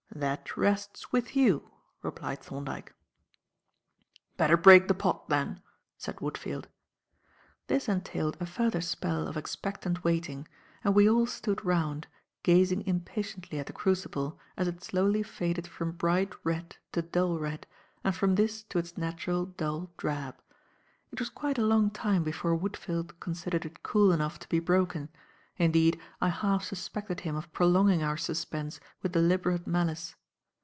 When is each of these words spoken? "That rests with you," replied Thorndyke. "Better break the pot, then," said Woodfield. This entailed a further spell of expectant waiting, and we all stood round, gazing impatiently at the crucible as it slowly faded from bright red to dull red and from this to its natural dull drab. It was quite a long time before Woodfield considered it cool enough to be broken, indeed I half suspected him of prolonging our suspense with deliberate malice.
"That 0.13 0.55
rests 0.57 1.11
with 1.13 1.37
you," 1.37 1.71
replied 2.03 2.41
Thorndyke. 2.41 2.93
"Better 4.37 4.57
break 4.57 4.87
the 4.89 4.93
pot, 4.93 5.29
then," 5.29 5.61
said 5.97 6.17
Woodfield. 6.17 6.65
This 7.67 7.87
entailed 7.87 8.37
a 8.39 8.45
further 8.45 8.81
spell 8.81 9.25
of 9.27 9.37
expectant 9.37 10.03
waiting, 10.03 10.47
and 10.83 10.93
we 10.93 11.09
all 11.09 11.25
stood 11.25 11.63
round, 11.65 12.07
gazing 12.43 12.85
impatiently 12.85 13.57
at 13.57 13.67
the 13.67 13.73
crucible 13.73 14.37
as 14.57 14.67
it 14.67 14.83
slowly 14.83 15.23
faded 15.23 15.65
from 15.65 15.93
bright 15.93 16.35
red 16.43 16.75
to 16.91 17.01
dull 17.01 17.39
red 17.39 17.65
and 18.03 18.13
from 18.13 18.35
this 18.35 18.63
to 18.63 18.77
its 18.77 18.97
natural 18.97 19.45
dull 19.45 19.91
drab. 19.97 20.35
It 21.11 21.19
was 21.19 21.29
quite 21.29 21.57
a 21.57 21.65
long 21.65 21.89
time 21.89 22.23
before 22.23 22.55
Woodfield 22.55 23.17
considered 23.21 23.65
it 23.65 23.81
cool 23.81 24.11
enough 24.11 24.37
to 24.39 24.49
be 24.49 24.59
broken, 24.59 25.09
indeed 25.57 25.99
I 26.19 26.29
half 26.29 26.63
suspected 26.63 27.19
him 27.19 27.35
of 27.35 27.51
prolonging 27.53 28.01
our 28.01 28.17
suspense 28.17 28.79
with 29.03 29.11
deliberate 29.11 29.67
malice. 29.67 30.15